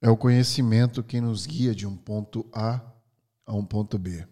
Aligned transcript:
É 0.00 0.08
o 0.08 0.16
conhecimento 0.16 1.02
que 1.02 1.20
nos 1.20 1.44
guia 1.44 1.74
de 1.74 1.86
um 1.86 1.96
ponto 1.96 2.48
A 2.52 2.80
a 3.44 3.54
um 3.54 3.64
ponto 3.64 3.98
B. 3.98 4.26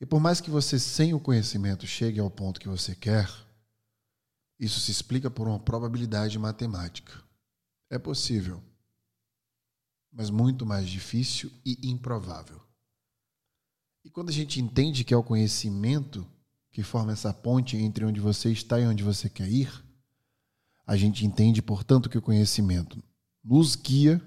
E 0.00 0.06
por 0.06 0.20
mais 0.20 0.40
que 0.40 0.50
você, 0.50 0.78
sem 0.78 1.14
o 1.14 1.20
conhecimento, 1.20 1.86
chegue 1.86 2.18
ao 2.18 2.30
ponto 2.30 2.60
que 2.60 2.68
você 2.68 2.94
quer, 2.94 3.28
isso 4.58 4.80
se 4.80 4.90
explica 4.90 5.30
por 5.30 5.46
uma 5.46 5.58
probabilidade 5.58 6.38
matemática. 6.38 7.12
É 7.88 7.98
possível, 7.98 8.62
mas 10.12 10.30
muito 10.30 10.66
mais 10.66 10.88
difícil 10.88 11.52
e 11.64 11.88
improvável. 11.88 12.60
E 14.04 14.10
quando 14.10 14.30
a 14.30 14.32
gente 14.32 14.60
entende 14.60 15.04
que 15.04 15.14
é 15.14 15.16
o 15.16 15.22
conhecimento 15.22 16.26
que 16.72 16.82
forma 16.82 17.12
essa 17.12 17.32
ponte 17.32 17.76
entre 17.76 18.04
onde 18.04 18.20
você 18.20 18.50
está 18.50 18.80
e 18.80 18.86
onde 18.86 19.02
você 19.02 19.28
quer 19.28 19.48
ir, 19.48 19.84
a 20.86 20.96
gente 20.96 21.24
entende, 21.24 21.60
portanto, 21.60 22.08
que 22.08 22.18
o 22.18 22.22
conhecimento 22.22 23.02
nos 23.48 23.74
guia 23.74 24.20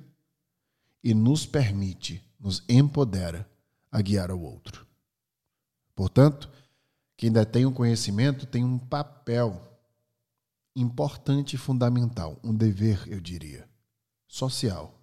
e 1.04 1.14
nos 1.14 1.46
permite, 1.46 2.24
nos 2.40 2.64
empodera 2.68 3.48
a 3.92 4.02
guiar 4.02 4.32
o 4.32 4.42
outro. 4.42 4.88
Portanto, 5.96 6.50
quem 7.16 7.32
detém 7.32 7.64
o 7.68 7.72
conhecimento 7.72 8.48
tem 8.48 8.64
um 8.64 8.80
papel 8.80 9.80
importante 10.76 11.54
e 11.56 11.60
fundamental, 11.60 12.40
um 12.44 12.56
dever, 12.56 13.08
eu 13.08 13.22
diria, 13.22 13.70
social, 14.28 15.00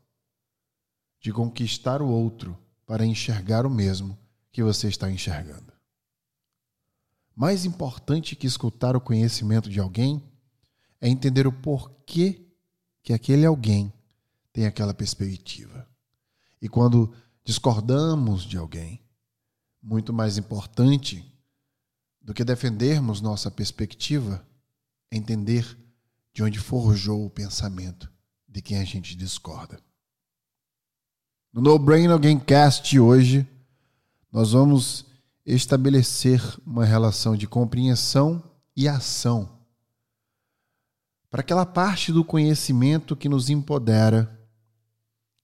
de 1.21 1.33
conquistar 1.33 2.03
o 2.03 2.09
outro 2.09 2.59
para 2.85 3.07
enxergar 3.07 3.65
o 3.65 3.71
mesmo 3.71 4.19
que 4.51 4.65
você 4.65 4.89
está 4.89 5.09
enxergando. 5.09 5.73
Mais 7.37 7.65
importante 7.65 8.35
que 8.35 8.49
escutar 8.49 8.97
o 8.97 9.01
conhecimento 9.01 9.71
de 9.71 9.79
alguém 9.79 10.21
é 11.01 11.09
entender 11.09 11.47
o 11.47 11.53
porquê 11.53 12.45
que 13.01 13.13
aquele 13.13 13.47
alguém 13.47 13.93
tem 14.59 14.67
aquela 14.67 14.93
perspectiva. 14.93 15.89
E 16.61 16.69
quando 16.69 17.15
discordamos 17.45 18.43
de 18.43 18.59
alguém, 18.59 19.01
muito 19.81 20.13
mais 20.13 20.37
importante 20.37 21.25
do 22.21 22.35
que 22.35 22.43
defendermos 22.43 23.21
nossa 23.21 23.53
perspectiva 23.53 24.45
é 25.13 25.17
entender 25.17 25.79
de 26.35 26.43
onde 26.43 26.59
forjou 26.59 27.25
o 27.25 27.31
pensamento 27.31 28.13
de 28.49 28.61
quem 28.61 28.79
a 28.79 28.85
gente 28.85 29.15
discorda. 29.15 29.81
No 31.53 31.61
No 31.61 31.79
Brain 31.79 32.09
Alguém 32.09 32.37
Cast 32.37 32.99
hoje, 32.99 33.47
nós 34.33 34.51
vamos 34.51 35.07
estabelecer 35.47 36.43
uma 36.67 36.85
relação 36.85 37.37
de 37.37 37.47
compreensão 37.47 38.43
e 38.77 38.89
ação 38.89 39.57
para 41.31 41.43
aquela 41.43 41.65
parte 41.65 42.11
do 42.11 42.25
conhecimento 42.25 43.15
que 43.15 43.29
nos 43.29 43.51
empodera 43.51 44.37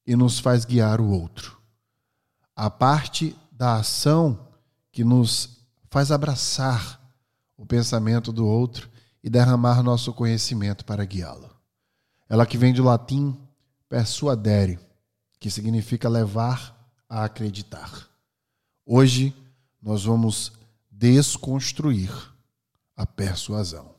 e 0.06 0.14
nos 0.16 0.38
faz 0.38 0.64
guiar 0.64 1.00
o 1.00 1.10
outro. 1.10 1.58
A 2.54 2.70
parte 2.70 3.36
da 3.50 3.76
ação 3.76 4.48
que 4.92 5.02
nos 5.02 5.64
faz 5.90 6.10
abraçar 6.10 7.00
o 7.56 7.64
pensamento 7.64 8.32
do 8.32 8.46
outro 8.46 8.88
e 9.22 9.30
derramar 9.30 9.82
nosso 9.82 10.12
conhecimento 10.12 10.84
para 10.84 11.04
guiá-lo. 11.04 11.50
Ela 12.28 12.46
que 12.46 12.58
vem 12.58 12.72
do 12.72 12.84
latim 12.84 13.38
persuadere, 13.88 14.78
que 15.38 15.50
significa 15.50 16.08
levar 16.08 16.74
a 17.08 17.24
acreditar. 17.24 18.08
Hoje 18.84 19.34
nós 19.80 20.04
vamos 20.04 20.52
desconstruir 20.90 22.10
a 22.96 23.06
persuasão. 23.06 23.93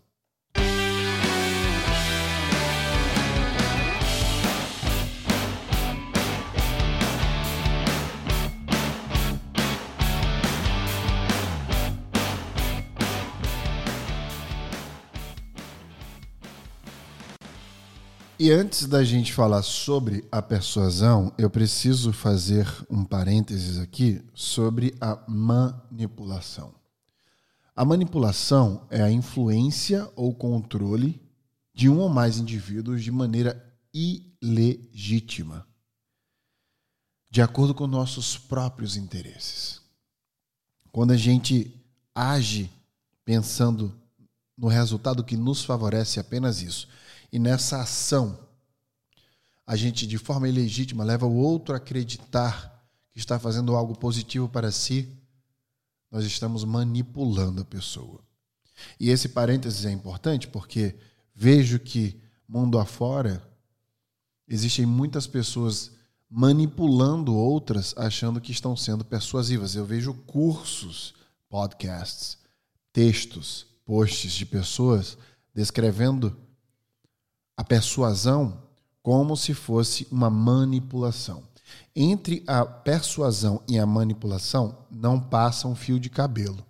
E 18.38 18.52
antes 18.52 18.86
da 18.86 19.02
gente 19.02 19.32
falar 19.32 19.62
sobre 19.62 20.28
a 20.30 20.42
persuasão, 20.42 21.32
eu 21.38 21.50
preciso 21.50 22.12
fazer 22.12 22.68
um 22.90 23.06
parênteses 23.06 23.80
aqui 23.80 24.22
sobre 24.34 24.94
a 25.00 25.18
manipulação. 25.26 26.76
A 27.74 27.86
manipulação 27.86 28.86
é 28.90 29.02
a 29.02 29.10
influência 29.10 30.12
ou 30.18 30.36
controle 30.36 31.22
de 31.74 31.88
um 31.88 32.00
ou 32.00 32.10
mais 32.10 32.38
indivíduos 32.38 33.02
de 33.02 33.10
maneira 33.10 33.74
ilegítima, 33.94 35.66
de 37.32 37.42
acordo 37.42 37.74
com 37.74 37.88
nossos 37.88 38.38
próprios 38.38 38.98
interesses. 38.98 39.80
Quando 40.92 41.12
a 41.12 41.18
gente 41.18 41.74
age 42.14 42.70
pensando 43.24 43.98
no 44.58 44.68
resultado 44.68 45.24
que 45.24 45.38
nos 45.38 45.64
favorece 45.64 46.20
apenas 46.20 46.62
isso, 46.62 46.86
e 47.32 47.40
nessa 47.40 47.82
ação, 47.82 48.40
a 49.66 49.76
gente, 49.76 50.06
de 50.06 50.18
forma 50.18 50.48
ilegítima, 50.48 51.04
leva 51.04 51.26
o 51.26 51.36
outro 51.36 51.74
a 51.74 51.78
acreditar 51.78 52.86
que 53.12 53.20
está 53.20 53.40
fazendo 53.40 53.76
algo 53.76 53.98
positivo 53.98 54.48
para 54.48 54.72
si, 54.72 55.10
nós 56.12 56.24
estamos 56.26 56.64
manipulando 56.64 57.62
a 57.62 57.66
pessoa. 57.66 58.22
E 59.00 59.10
esse 59.10 59.30
parênteses 59.30 59.86
é 59.86 59.92
importante 59.92 60.48
porque 60.48 60.96
vejo 61.34 61.80
que, 61.80 62.22
mundo 62.48 62.78
afora, 62.78 63.42
existem 64.48 64.86
muitas 64.86 65.26
pessoas 65.26 65.92
manipulando 66.30 67.36
outras 67.36 67.94
achando 67.98 68.42
que 68.42 68.52
estão 68.52 68.76
sendo 68.76 69.06
persuasivas. 69.06 69.76
Eu 69.76 69.86
vejo 69.86 70.14
cursos, 70.14 71.14
podcasts, 71.50 72.38
textos, 72.92 73.66
posts 73.86 74.34
de 74.34 74.46
pessoas 74.46 75.18
descrevendo 75.54 76.38
a 77.58 77.64
persuasão 77.64 78.64
como 79.02 79.38
se 79.38 79.54
fosse 79.54 80.08
uma 80.12 80.30
manipulação. 80.30 81.44
Entre 81.96 82.44
a 82.48 82.66
persuasão 82.66 83.64
e 83.68 83.78
a 83.78 83.86
manipulação 83.86 84.86
não 84.90 85.20
passa 85.20 85.68
um 85.68 85.76
fio 85.76 86.00
de 86.00 86.10
cabelo. 86.10 86.66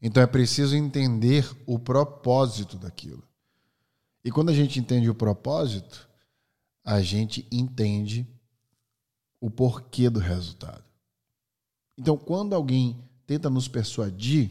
Então 0.00 0.22
é 0.22 0.26
preciso 0.26 0.74
entender 0.74 1.48
o 1.66 1.78
propósito 1.78 2.76
daquilo. 2.76 3.22
E 4.24 4.30
quando 4.30 4.50
a 4.50 4.54
gente 4.54 4.78
entende 4.78 5.08
o 5.08 5.14
propósito, 5.14 6.08
a 6.84 7.00
gente 7.00 7.46
entende 7.50 8.26
o 9.40 9.50
porquê 9.50 10.08
do 10.08 10.20
resultado. 10.20 10.84
Então, 11.96 12.16
quando 12.16 12.54
alguém 12.54 13.08
tenta 13.26 13.50
nos 13.50 13.68
persuadir, 13.68 14.50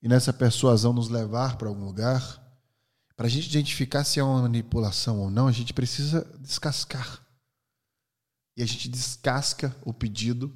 e 0.00 0.08
nessa 0.08 0.32
persuasão 0.32 0.92
nos 0.92 1.08
levar 1.08 1.56
para 1.56 1.68
algum 1.68 1.84
lugar, 1.84 2.41
para 3.22 3.28
a 3.28 3.30
gente 3.30 3.48
identificar 3.48 4.02
se 4.02 4.18
é 4.18 4.24
uma 4.24 4.42
manipulação 4.42 5.20
ou 5.20 5.30
não, 5.30 5.46
a 5.46 5.52
gente 5.52 5.72
precisa 5.72 6.24
descascar. 6.40 7.24
E 8.56 8.62
a 8.64 8.66
gente 8.66 8.88
descasca 8.88 9.76
o 9.84 9.94
pedido 9.94 10.52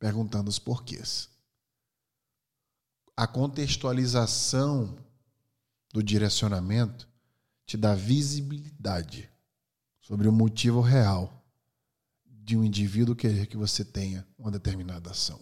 perguntando 0.00 0.50
os 0.50 0.58
porquês. 0.58 1.28
A 3.16 3.24
contextualização 3.24 4.98
do 5.92 6.02
direcionamento 6.02 7.08
te 7.64 7.76
dá 7.76 7.94
visibilidade 7.94 9.30
sobre 10.00 10.26
o 10.26 10.32
motivo 10.32 10.80
real 10.80 11.46
de 12.26 12.56
um 12.56 12.64
indivíduo 12.64 13.14
querer 13.14 13.46
que 13.46 13.56
você 13.56 13.84
tenha 13.84 14.26
uma 14.36 14.50
determinada 14.50 15.12
ação. 15.12 15.40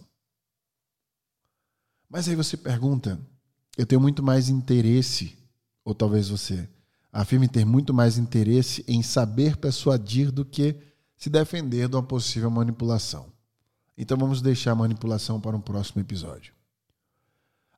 Mas 2.07 2.29
aí 2.29 2.35
você 2.35 2.55
pergunta: 2.55 3.19
eu 3.75 3.87
tenho 3.87 3.99
muito 3.99 4.21
mais 4.21 4.47
interesse 4.47 5.35
ou 5.87 5.95
talvez 5.95 6.27
você 6.27 6.67
afirme 7.13 7.47
ter 7.47 7.65
muito 7.65 7.93
mais 7.93 8.17
interesse 8.17 8.83
em 8.89 9.01
saber 9.01 9.55
persuadir 9.55 10.33
do 10.33 10.43
que 10.43 10.75
se 11.15 11.29
defender 11.29 11.87
de 11.87 11.95
uma 11.95 12.03
possível 12.03 12.51
manipulação. 12.51 13.27
Então 13.97 14.17
vamos 14.17 14.41
deixar 14.41 14.73
a 14.73 14.75
manipulação 14.75 15.39
para 15.39 15.55
um 15.55 15.61
próximo 15.61 16.01
episódio. 16.01 16.53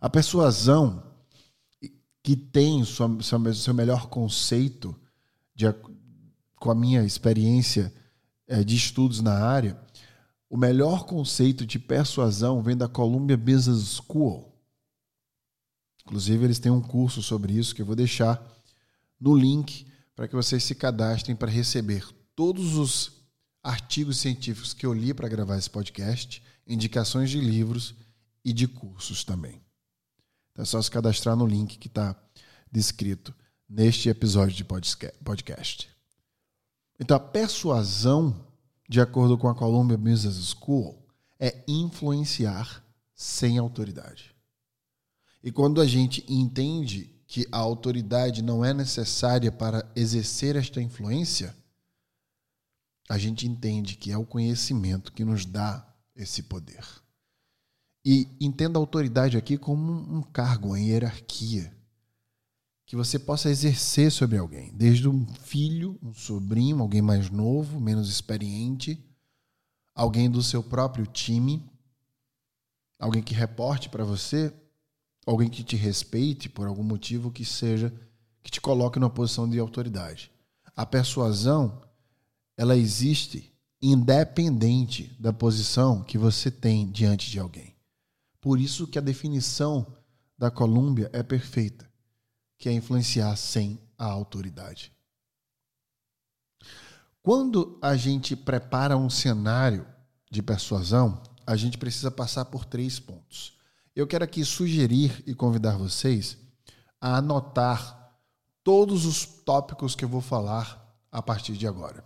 A 0.02 0.10
persuasão 0.10 1.04
que 2.24 2.36
tem 2.36 2.82
o 2.82 2.86
seu, 2.86 3.54
seu 3.54 3.76
melhor 3.76 4.08
conceito, 4.08 5.00
de, 5.54 5.72
com 6.56 6.72
a 6.72 6.76
minha 6.76 7.04
experiência 7.04 7.94
é, 8.48 8.64
de 8.64 8.76
estudos 8.76 9.22
na 9.22 9.36
área, 9.36 9.80
o 10.50 10.58
melhor 10.58 11.06
conceito 11.06 11.64
de 11.64 11.78
persuasão 11.78 12.64
vem 12.64 12.76
da 12.76 12.88
Columbia 12.88 13.38
Business 13.38 14.02
School 14.02 14.49
Inclusive, 16.10 16.44
eles 16.44 16.58
têm 16.58 16.72
um 16.72 16.82
curso 16.82 17.22
sobre 17.22 17.54
isso 17.54 17.76
que 17.76 17.84
eu 17.84 17.86
vou 17.86 17.96
deixar 17.96 18.44
no 19.20 19.38
link 19.38 19.86
para 20.16 20.28
que 20.28 20.36
vocês 20.36 20.64
se 20.64 20.74
cadastrem 20.74 21.36
para 21.36 21.52
receber 21.52 22.04
todos 22.36 22.78
os 22.78 23.12
artigos 23.62 24.18
científicos 24.18 24.74
que 24.74 24.88
eu 24.88 24.92
li 24.92 25.14
para 25.14 25.30
gravar 25.30 25.56
esse 25.56 25.70
podcast, 25.70 26.42
indicações 26.66 27.30
de 27.30 27.40
livros 27.40 27.94
e 28.44 28.52
de 28.52 28.68
cursos 28.68 29.24
também. 29.24 29.62
Então 30.52 30.64
é 30.64 30.66
só 30.66 30.82
se 30.82 30.90
cadastrar 30.90 31.36
no 31.36 31.46
link 31.46 31.78
que 31.78 31.88
está 31.88 32.16
descrito 32.72 33.32
neste 33.70 34.10
episódio 34.10 34.56
de 34.56 34.66
podcast. 35.24 35.88
Então, 37.00 37.16
a 37.16 37.20
persuasão, 37.20 38.48
de 38.90 39.00
acordo 39.00 39.38
com 39.38 39.48
a 39.48 39.54
Columbia 39.54 39.96
Business 39.96 40.56
School, 40.60 41.06
é 41.40 41.64
influenciar 41.68 42.84
sem 43.14 43.60
autoridade. 43.60 44.39
E 45.44 45.52
quando 45.52 45.80
a 45.82 45.86
gente 45.86 46.26
entende 46.28 47.16
que 47.26 47.48
a 47.52 47.58
autoridade 47.58 48.42
não 48.42 48.66
é 48.66 48.74
necessária 48.74 49.52
para 49.52 49.90
exercer 49.96 50.56
esta 50.56 50.82
influência, 50.82 51.56
a 53.08 53.18
gente 53.18 53.48
entende 53.48 53.96
que 53.96 54.12
é 54.12 54.18
o 54.18 54.26
conhecimento 54.26 55.12
que 55.14 55.24
nos 55.24 55.46
dá 55.46 55.88
esse 56.16 56.44
poder. 56.44 56.86
E 58.04 58.28
entenda 58.40 58.78
a 58.78 58.82
autoridade 58.82 59.38
aqui 59.38 59.58
como 59.58 59.92
um 59.92 60.22
cargo, 60.22 60.70
uma 60.70 60.80
hierarquia 60.80 61.72
que 62.90 62.96
você 62.96 63.20
possa 63.20 63.52
exercer 63.52 64.12
sobre 64.12 64.40
alguém, 64.40 64.74
desde 64.74 65.08
um 65.08 65.24
filho, 65.36 66.00
um 66.02 66.12
sobrinho, 66.12 66.82
alguém 66.82 67.04
mais 67.04 67.30
novo, 67.30 67.80
menos 67.80 68.10
experiente, 68.10 69.00
alguém 69.94 70.28
do 70.28 70.42
seu 70.42 70.64
próprio 70.64 71.06
time, 71.06 71.64
alguém 72.98 73.22
que 73.22 73.36
reporte 73.36 73.90
para 73.90 74.04
você, 74.04 74.52
alguém 75.26 75.50
que 75.50 75.64
te 75.64 75.76
respeite 75.76 76.50
por 76.50 76.68
algum 76.68 76.84
motivo 76.84 77.32
que 77.32 77.46
seja 77.46 77.94
que 78.42 78.52
te 78.52 78.62
coloque 78.62 79.00
numa 79.00 79.10
posição 79.10 79.50
de 79.50 79.60
autoridade. 79.60 80.32
A 80.76 80.86
persuasão, 80.86 81.82
ela 82.58 82.76
existe 82.76 83.52
independente 83.82 85.16
da 85.20 85.32
posição 85.32 86.04
que 86.04 86.18
você 86.18 86.50
tem 86.50 86.90
diante 86.90 87.30
de 87.30 87.40
alguém. 87.40 87.76
Por 88.42 88.60
isso 88.60 88.88
que 88.88 88.98
a 88.98 89.02
definição 89.02 89.86
da 90.38 90.50
Colômbia 90.50 91.10
é 91.14 91.22
perfeita 91.22 91.90
que 92.60 92.68
é 92.68 92.74
influenciar 92.74 93.36
sem 93.38 93.80
a 93.98 94.06
autoridade. 94.06 94.92
Quando 97.24 97.80
a 97.82 97.96
gente 97.96 98.36
prepara 98.36 98.98
um 98.98 99.10
cenário 99.10 99.88
de 100.30 100.44
persuasão, 100.44 101.24
a 101.48 101.56
gente 101.56 101.78
precisa 101.78 102.12
passar 102.12 102.46
por 102.46 102.66
três 102.66 103.00
pontos. 103.00 103.58
Eu 103.96 104.08
quero 104.08 104.24
aqui 104.24 104.46
sugerir 104.46 105.24
e 105.26 105.34
convidar 105.34 105.78
vocês 105.78 106.38
a 107.02 107.18
anotar 107.18 108.14
todos 108.64 109.06
os 109.06 109.26
tópicos 109.26 109.96
que 109.96 110.06
eu 110.06 110.10
vou 110.10 110.22
falar 110.22 110.80
a 111.12 111.22
partir 111.22 111.54
de 111.54 111.68
agora. 111.68 112.04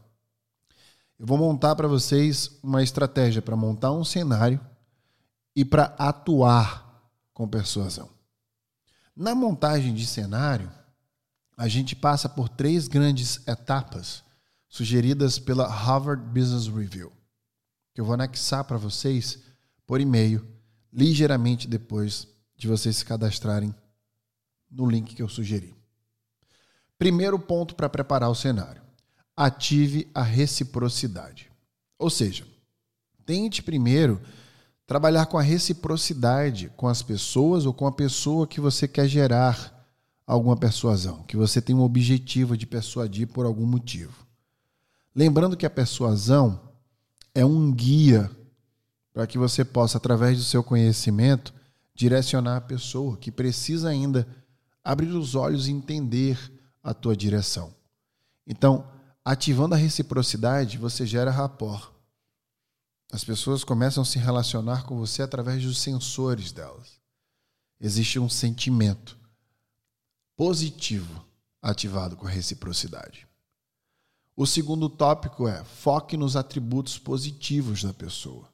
Eu 1.20 1.26
vou 1.26 1.38
montar 1.38 1.76
para 1.76 1.88
vocês 1.88 2.60
uma 2.64 2.82
estratégia 2.82 3.42
para 3.42 3.56
montar 3.56 3.92
um 3.92 4.04
cenário 4.04 4.60
e 5.56 5.64
para 5.64 5.96
atuar 5.98 7.04
com 7.34 7.48
persuasão. 7.48 8.10
Na 9.16 9.36
montagem 9.36 9.94
de 9.94 10.06
cenário, 10.06 10.72
a 11.56 11.68
gente 11.68 11.96
passa 11.96 12.28
por 12.28 12.50
três 12.50 12.88
grandes 12.88 13.46
etapas 13.48 14.24
sugeridas 14.68 15.38
pela 15.38 15.68
Harvard 15.68 16.24
Business 16.24 16.68
Review, 16.68 17.12
que 17.94 18.02
eu 18.02 18.06
vou 18.06 18.16
anexar 18.16 18.64
para 18.64 18.78
vocês 18.78 19.40
por 19.86 20.02
e-mail 20.02 20.53
ligeiramente 20.94 21.68
depois 21.68 22.28
de 22.56 22.68
vocês 22.68 22.98
se 22.98 23.06
cadastrarem 23.06 23.74
no 24.70 24.86
link 24.86 25.16
que 25.16 25.22
eu 25.22 25.28
sugeri. 25.28 25.76
Primeiro 26.98 27.40
ponto 27.40 27.76
para 27.76 27.90
preparar 27.90 28.30
o 28.30 28.36
cenário: 28.36 28.82
ative 29.36 30.10
a 30.14 30.22
reciprocidade. 30.22 31.52
Ou 31.98 32.10
seja, 32.10 32.46
tente 33.26 33.64
primeiro 33.64 34.22
trabalhar 34.86 35.26
com 35.26 35.38
a 35.38 35.42
reciprocidade 35.42 36.72
com 36.76 36.88
as 36.88 37.02
pessoas 37.02 37.66
ou 37.66 37.74
com 37.74 37.88
a 37.88 37.92
pessoa 37.92 38.48
que 38.48 38.62
você 38.62 38.88
quer 38.88 39.08
gerar 39.08 39.72
alguma 40.26 40.56
persuasão, 40.56 41.24
que 41.24 41.36
você 41.36 41.62
tem 41.62 41.76
um 41.76 41.82
objetivo 41.82 42.56
de 42.56 42.66
persuadir 42.66 43.28
por 43.28 43.46
algum 43.46 43.66
motivo. 43.66 44.26
Lembrando 45.16 45.58
que 45.58 45.66
a 45.66 45.70
persuasão 45.70 46.60
é 47.36 47.46
um 47.46 47.72
guia 47.72 48.30
para 49.14 49.28
que 49.28 49.38
você 49.38 49.64
possa, 49.64 49.98
através 49.98 50.38
do 50.38 50.44
seu 50.44 50.64
conhecimento, 50.64 51.54
direcionar 51.94 52.58
a 52.58 52.62
pessoa 52.62 53.16
que 53.16 53.32
precisa 53.32 53.90
ainda 53.90 54.28
abrir 54.84 55.10
os 55.10 55.36
olhos 55.36 55.68
e 55.68 55.72
entender 55.72 56.38
a 56.82 56.94
tua 56.94 57.16
direção. 57.16 57.74
Então, 58.46 58.92
ativando 59.24 59.76
a 59.76 59.78
reciprocidade, 59.78 60.78
você 60.78 61.06
gera 61.06 61.32
rapport. 61.32 61.94
As 63.12 63.24
pessoas 63.24 63.64
começam 63.64 64.02
a 64.02 64.06
se 64.06 64.18
relacionar 64.18 64.86
com 64.86 64.98
você 64.98 65.22
através 65.22 65.64
dos 65.64 65.78
sensores 65.78 66.52
delas. 66.52 67.00
Existe 67.80 68.20
um 68.20 68.28
sentimento 68.28 69.18
positivo 70.36 71.24
ativado 71.62 72.18
com 72.18 72.26
a 72.26 72.30
reciprocidade. 72.30 73.28
O 74.36 74.48
segundo 74.48 74.90
tópico 74.90 75.48
é 75.48 75.64
foque 75.64 76.18
nos 76.18 76.36
atributos 76.36 76.98
positivos 76.98 77.84
da 77.84 77.94
pessoa. 77.94 78.53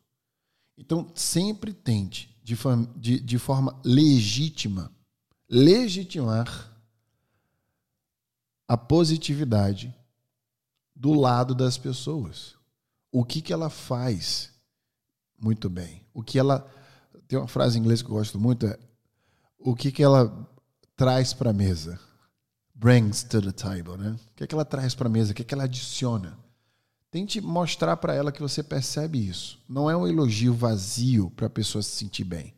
Então, 0.79 1.11
sempre 1.13 1.73
tente, 1.73 2.35
de, 2.43 2.55
de, 2.95 3.19
de 3.19 3.37
forma 3.37 3.79
legítima, 3.83 4.91
legitimar 5.47 6.73
a 8.67 8.75
positividade 8.75 9.93
do 10.95 11.13
lado 11.13 11.53
das 11.53 11.77
pessoas 11.77 12.57
o 13.11 13.23
que, 13.23 13.41
que 13.41 13.51
ela 13.51 13.69
faz 13.69 14.51
muito 15.41 15.69
bem. 15.69 16.05
O 16.13 16.23
que 16.23 16.37
ela. 16.37 16.69
Tem 17.27 17.37
uma 17.37 17.47
frase 17.47 17.77
em 17.77 17.81
inglês 17.81 18.01
que 18.01 18.09
eu 18.09 18.15
gosto 18.15 18.39
muito: 18.39 18.65
é 18.65 18.77
o 19.57 19.75
que, 19.75 19.91
que 19.91 20.03
ela 20.03 20.47
traz 20.95 21.33
para 21.33 21.49
a 21.49 21.53
mesa. 21.53 21.99
Brings 22.73 23.23
to 23.23 23.41
the 23.41 23.51
table, 23.51 23.97
né? 23.97 24.11
O 24.31 24.35
que, 24.35 24.47
que 24.47 24.55
ela 24.55 24.65
traz 24.65 24.95
para 24.95 25.07
a 25.07 25.11
mesa? 25.11 25.31
O 25.31 25.35
que, 25.35 25.43
que 25.43 25.53
ela 25.53 25.65
adiciona? 25.65 26.37
Tente 27.11 27.41
mostrar 27.41 27.97
para 27.97 28.13
ela 28.13 28.31
que 28.31 28.41
você 28.41 28.61
percebe 28.61 29.27
isso. 29.27 29.59
Não 29.67 29.89
é 29.89 29.97
um 29.97 30.07
elogio 30.07 30.53
vazio 30.53 31.31
para 31.31 31.47
a 31.47 31.49
pessoa 31.49 31.81
se 31.81 31.89
sentir 31.91 32.23
bem. 32.23 32.53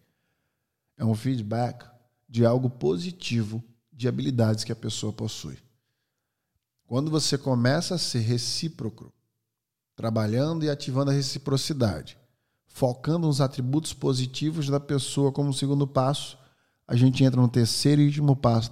É 0.97 1.05
um 1.05 1.15
feedback 1.15 1.89
de 2.27 2.45
algo 2.45 2.69
positivo 2.69 3.63
de 3.91 4.07
habilidades 4.07 4.63
que 4.63 4.71
a 4.71 4.75
pessoa 4.75 5.13
possui. 5.13 5.57
Quando 6.85 7.09
você 7.09 7.37
começa 7.37 7.95
a 7.95 7.97
ser 7.97 8.19
recíproco 8.19 9.13
trabalhando 9.95 10.65
e 10.65 10.69
ativando 10.69 11.11
a 11.11 11.13
reciprocidade, 11.13 12.17
focando 12.67 13.27
nos 13.27 13.39
atributos 13.39 13.93
positivos 13.93 14.67
da 14.67 14.79
pessoa 14.79 15.31
como 15.31 15.53
segundo 15.53 15.87
passo, 15.87 16.37
a 16.87 16.95
gente 16.95 17.23
entra 17.23 17.39
no 17.39 17.47
terceiro 17.47 18.01
e 18.01 18.07
último 18.07 18.35
passo 18.35 18.69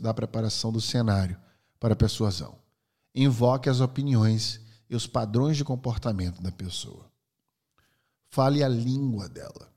da 0.00 0.14
preparação, 0.14 0.70
do 0.70 0.80
cenário 0.80 1.36
para 1.80 1.94
a 1.94 1.96
persuasão. 1.96 2.56
Invoque 3.14 3.68
as 3.68 3.80
opiniões 3.80 4.60
e 4.88 4.96
os 4.96 5.06
padrões 5.06 5.56
de 5.56 5.64
comportamento 5.64 6.40
da 6.42 6.50
pessoa. 6.50 7.10
Fale 8.30 8.62
a 8.62 8.68
língua 8.68 9.28
dela. 9.28 9.72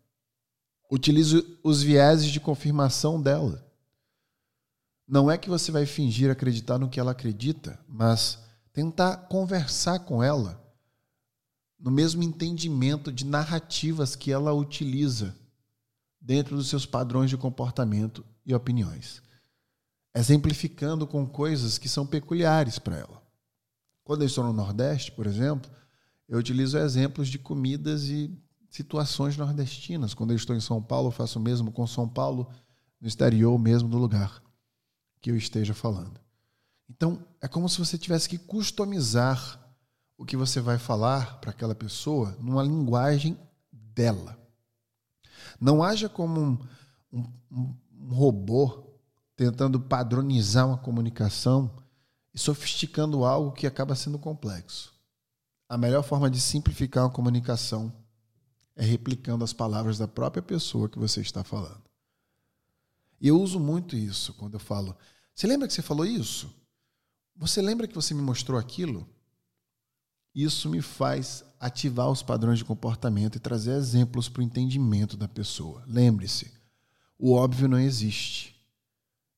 Utilize 0.90 1.58
os 1.64 1.82
vieses 1.82 2.32
de 2.32 2.40
confirmação 2.40 3.22
dela. 3.22 3.66
Não 5.08 5.30
é 5.30 5.38
que 5.38 5.50
você 5.50 5.72
vai 5.72 5.86
fingir 5.86 6.30
acreditar 6.30 6.78
no 6.78 6.90
que 6.90 7.00
ela 7.00 7.12
acredita, 7.12 7.80
mas 7.88 8.40
tentar 8.74 9.18
conversar 9.28 10.00
com 10.00 10.24
ela 10.24 10.62
no 11.80 11.90
mesmo 11.90 12.22
entendimento 12.22 13.12
de 13.12 13.26
narrativas 13.26 14.16
que 14.16 14.32
ela 14.32 14.54
utiliza 14.54 15.36
dentro 16.20 16.56
dos 16.56 16.70
seus 16.70 16.86
padrões 16.86 17.30
de 17.30 17.38
comportamento 17.38 18.24
e 18.46 18.54
opiniões, 18.54 19.22
exemplificando 20.16 21.08
com 21.08 21.26
coisas 21.26 21.80
que 21.80 21.90
são 21.90 22.06
peculiares 22.06 22.78
para 22.78 22.98
ela. 22.98 23.21
Quando 24.12 24.24
eu 24.24 24.28
estou 24.28 24.44
no 24.44 24.52
Nordeste, 24.52 25.10
por 25.10 25.26
exemplo, 25.26 25.72
eu 26.28 26.38
utilizo 26.38 26.78
exemplos 26.78 27.30
de 27.30 27.40
comidas 27.40 28.10
e 28.10 28.30
situações 28.70 29.38
nordestinas. 29.38 30.14
Quando 30.14 30.32
eu 30.32 30.36
estou 30.36 30.54
em 30.54 30.60
São 30.60 30.84
Paulo, 30.84 31.08
eu 31.08 31.12
faço 31.14 31.40
o 31.40 31.42
mesmo 31.42 31.72
com 31.72 31.88
São 31.88 32.10
Paulo, 32.10 32.52
no 33.00 33.08
exterior 33.08 33.58
mesmo 33.58 33.88
do 33.88 33.98
lugar 33.98 34.44
que 35.22 35.32
eu 35.32 35.38
esteja 35.38 35.74
falando. 35.74 36.20
Então, 36.90 37.26
é 37.40 37.48
como 37.48 37.70
se 37.70 37.80
você 37.80 37.98
tivesse 37.98 38.28
que 38.28 38.38
customizar 38.38 39.66
o 40.18 40.26
que 40.26 40.36
você 40.36 40.60
vai 40.60 40.78
falar 40.78 41.40
para 41.40 41.52
aquela 41.52 41.74
pessoa 41.74 42.36
numa 42.42 42.64
linguagem 42.64 43.40
dela. 43.72 44.38
Não 45.58 45.82
haja 45.82 46.10
como 46.10 46.42
um, 46.42 46.60
um, 47.50 47.76
um 47.98 48.14
robô 48.14 48.92
tentando 49.38 49.80
padronizar 49.80 50.68
uma 50.68 50.78
comunicação 50.78 51.81
e 52.34 52.40
sofisticando 52.40 53.26
algo 53.26 53.52
que 53.52 53.68
acaba 53.68 53.96
sendo 53.96 54.18
complexo. 54.18 54.94
A 55.68 55.78
melhor 55.78 56.04
forma 56.04 56.30
de 56.30 56.40
simplificar 56.40 57.06
uma 57.06 57.10
comunicação 57.10 57.94
é 58.76 58.84
replicando 58.84 59.44
as 59.44 59.54
palavras 59.54 59.98
da 59.98 60.08
própria 60.08 60.42
pessoa 60.42 60.90
que 60.90 61.00
você 61.00 61.22
está 61.22 61.44
falando. 61.44 61.82
E 63.20 63.28
eu 63.28 63.40
uso 63.40 63.60
muito 63.60 63.96
isso 63.96 64.34
quando 64.34 64.56
eu 64.56 64.60
falo. 64.60 64.98
Você 65.36 65.46
lembra 65.48 65.68
que 65.68 65.74
você 65.74 65.82
falou 65.82 66.06
isso? 66.06 66.54
Você 67.36 67.62
lembra 67.62 67.88
que 67.88 67.96
você 67.96 68.14
me 68.14 68.22
mostrou 68.22 68.60
aquilo? 68.60 69.08
Isso 70.34 70.70
me 70.70 70.82
faz 70.82 71.44
ativar 71.60 72.10
os 72.10 72.24
padrões 72.24 72.58
de 72.58 72.66
comportamento 72.66 73.36
e 73.36 73.40
trazer 73.40 73.74
exemplos 73.74 74.28
para 74.30 74.40
o 74.40 74.44
entendimento 74.44 75.16
da 75.16 75.28
pessoa. 75.28 75.84
Lembre-se, 75.86 76.52
o 77.20 77.34
óbvio 77.34 77.68
não 77.68 77.80
existe. 77.80 78.56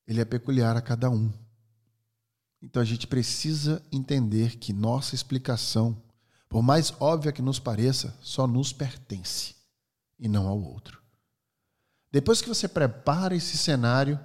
Ele 0.06 0.20
é 0.20 0.24
peculiar 0.24 0.76
a 0.76 0.80
cada 0.80 1.10
um. 1.10 1.32
Então 2.64 2.80
a 2.80 2.84
gente 2.84 3.06
precisa 3.06 3.84
entender 3.92 4.56
que 4.56 4.72
nossa 4.72 5.14
explicação, 5.14 6.02
por 6.48 6.62
mais 6.62 6.94
óbvia 6.98 7.30
que 7.30 7.42
nos 7.42 7.58
pareça, 7.58 8.16
só 8.22 8.46
nos 8.46 8.72
pertence 8.72 9.54
e 10.18 10.26
não 10.28 10.48
ao 10.48 10.58
outro. 10.58 11.02
Depois 12.10 12.40
que 12.40 12.48
você 12.48 12.66
prepara 12.66 13.36
esse 13.36 13.58
cenário, 13.58 14.18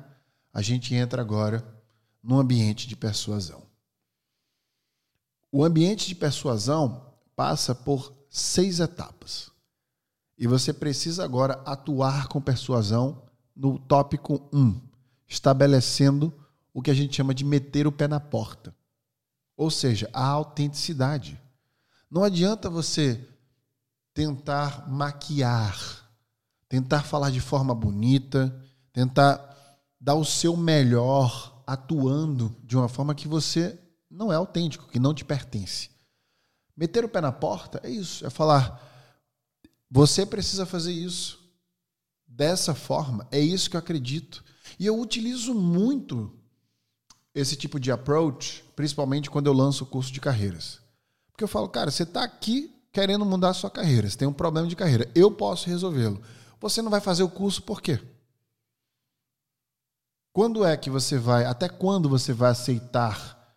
a 0.53 0.61
gente 0.61 0.95
entra 0.95 1.21
agora 1.21 1.67
no 2.23 2.39
ambiente 2.39 2.87
de 2.87 2.95
persuasão. 2.95 3.61
O 5.51 5.65
ambiente 5.65 6.07
de 6.07 6.15
persuasão 6.15 7.13
passa 7.35 7.75
por 7.75 8.15
seis 8.29 8.79
etapas. 8.79 9.51
E 10.37 10.47
você 10.47 10.71
precisa 10.71 11.25
agora 11.25 11.61
atuar 11.65 12.29
com 12.29 12.39
persuasão 12.39 13.21
no 13.53 13.77
tópico 13.77 14.49
1, 14.53 14.79
estabelecendo 15.27 16.33
o 16.73 16.81
que 16.81 16.91
a 16.91 16.93
gente 16.93 17.15
chama 17.15 17.33
de 17.33 17.43
meter 17.43 17.87
o 17.87 17.91
pé 17.91 18.07
na 18.07 18.19
porta. 18.19 18.75
Ou 19.55 19.69
seja, 19.69 20.09
a 20.13 20.25
autenticidade. 20.25 21.39
Não 22.09 22.23
adianta 22.23 22.69
você 22.69 23.27
tentar 24.13 24.89
maquiar, 24.89 26.09
tentar 26.67 27.03
falar 27.03 27.29
de 27.29 27.39
forma 27.39 27.75
bonita, 27.75 28.53
tentar 28.91 29.49
dar 29.99 30.15
o 30.15 30.25
seu 30.25 30.55
melhor 30.55 31.63
atuando 31.67 32.55
de 32.63 32.75
uma 32.75 32.87
forma 32.87 33.13
que 33.13 33.27
você 33.27 33.79
não 34.09 34.31
é 34.31 34.35
autêntico, 34.35 34.87
que 34.87 34.99
não 34.99 35.13
te 35.13 35.23
pertence. 35.23 35.89
Meter 36.75 37.03
o 37.03 37.09
pé 37.09 37.21
na 37.21 37.31
porta 37.31 37.79
é 37.83 37.89
isso, 37.89 38.25
é 38.25 38.29
falar: 38.29 38.81
você 39.89 40.25
precisa 40.25 40.65
fazer 40.65 40.93
isso 40.93 41.39
dessa 42.25 42.73
forma, 42.73 43.27
é 43.31 43.39
isso 43.39 43.69
que 43.69 43.75
eu 43.75 43.79
acredito. 43.79 44.43
E 44.79 44.85
eu 44.85 44.99
utilizo 44.99 45.53
muito 45.53 46.39
esse 47.39 47.55
tipo 47.55 47.79
de 47.79 47.91
approach, 47.91 48.63
principalmente 48.75 49.29
quando 49.29 49.47
eu 49.47 49.53
lanço 49.53 49.83
o 49.83 49.87
curso 49.87 50.11
de 50.11 50.19
carreiras. 50.19 50.79
Porque 51.31 51.43
eu 51.43 51.47
falo, 51.47 51.69
cara, 51.69 51.89
você 51.89 52.03
está 52.03 52.23
aqui 52.23 52.73
querendo 52.91 53.25
mudar 53.25 53.49
a 53.49 53.53
sua 53.53 53.69
carreira, 53.69 54.09
você 54.09 54.17
tem 54.17 54.27
um 54.27 54.33
problema 54.33 54.67
de 54.67 54.75
carreira, 54.75 55.09
eu 55.15 55.31
posso 55.31 55.69
resolvê-lo. 55.69 56.21
Você 56.59 56.81
não 56.81 56.91
vai 56.91 56.99
fazer 56.99 57.23
o 57.23 57.29
curso 57.29 57.63
por 57.63 57.81
quê? 57.81 57.99
Quando 60.33 60.65
é 60.65 60.75
que 60.75 60.89
você 60.89 61.17
vai, 61.17 61.45
até 61.45 61.67
quando 61.69 62.09
você 62.09 62.33
vai 62.33 62.51
aceitar 62.51 63.55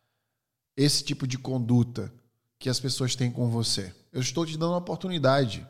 esse 0.77 1.05
tipo 1.05 1.27
de 1.27 1.37
conduta 1.39 2.13
que 2.59 2.69
as 2.69 2.81
pessoas 2.81 3.17
têm 3.17 3.31
com 3.31 3.51
você? 3.51 3.95
Eu 4.13 4.21
estou 4.21 4.47
te 4.47 4.57
dando 4.57 4.71
uma 4.71 4.79
oportunidade. 4.79 5.67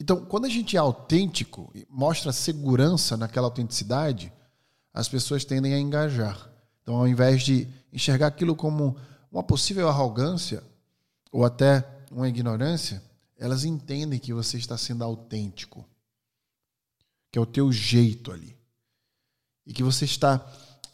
Então, 0.00 0.24
quando 0.24 0.46
a 0.46 0.48
gente 0.48 0.76
é 0.76 0.80
autêntico, 0.80 1.72
mostra 1.88 2.32
segurança 2.32 3.16
naquela 3.16 3.46
autenticidade, 3.46 4.32
as 4.92 5.08
pessoas 5.08 5.44
tendem 5.44 5.74
a 5.74 5.78
engajar. 5.78 6.49
Então, 6.90 6.98
ao 6.98 7.06
invés 7.06 7.44
de 7.44 7.68
enxergar 7.92 8.26
aquilo 8.26 8.56
como 8.56 8.96
uma 9.30 9.44
possível 9.44 9.88
arrogância 9.88 10.60
ou 11.30 11.44
até 11.44 11.88
uma 12.10 12.28
ignorância, 12.28 13.00
elas 13.38 13.64
entendem 13.64 14.18
que 14.18 14.32
você 14.32 14.58
está 14.58 14.76
sendo 14.76 15.04
autêntico, 15.04 15.88
que 17.30 17.38
é 17.38 17.40
o 17.40 17.46
teu 17.46 17.70
jeito 17.70 18.32
ali. 18.32 18.58
E 19.64 19.72
que 19.72 19.84
você 19.84 20.04
está 20.04 20.44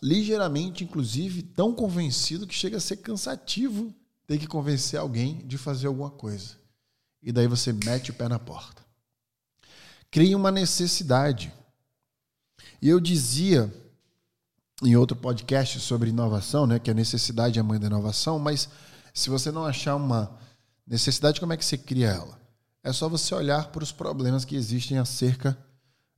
ligeiramente, 0.03 0.85
inclusive, 0.85 1.43
tão 1.43 1.75
convencido 1.75 2.47
que 2.47 2.55
chega 2.55 2.77
a 2.77 2.81
ser 2.81 2.99
cansativo 2.99 3.91
ter 4.27 4.37
que 4.37 4.47
convencer 4.47 5.01
alguém 5.01 5.47
de 5.47 5.57
fazer 5.57 5.87
alguma 5.87 6.11
coisa. 6.11 6.57
E 7.23 7.33
daí 7.33 7.47
você 7.47 7.73
mete 7.73 8.11
o 8.11 8.15
pé 8.15 8.29
na 8.29 8.39
porta. 8.39 8.85
Cria 10.11 10.37
uma 10.37 10.51
necessidade. 10.51 11.51
E 12.83 12.89
eu 12.91 13.01
dizia 13.01 13.73
em 14.83 14.95
outro 14.97 15.17
podcast 15.17 15.81
sobre 15.81 16.11
inovação, 16.11 16.67
né, 16.67 16.79
que 16.79 16.91
a 16.91 16.95
necessidade 16.95 17.59
é 17.59 17.61
a 17.61 17.65
mãe 17.65 17.81
da 17.81 17.87
inovação, 17.87 18.39
mas 18.39 18.69
se 19.15 19.31
você 19.31 19.51
não 19.51 19.65
achar 19.65 19.97
uma 19.97 20.39
necessidade, 20.87 21.41
como 21.41 21.53
é 21.53 21.57
que 21.57 21.65
você 21.65 21.79
cria 21.79 22.09
ela? 22.09 22.39
É 22.85 22.93
só 22.93 23.09
você 23.09 23.35
olhar 23.35 23.69
para 23.69 23.83
os 23.83 23.91
problemas 23.91 24.45
que 24.45 24.55
existem 24.55 24.99
acerca 24.99 25.57